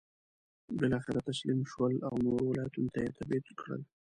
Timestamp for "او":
2.07-2.13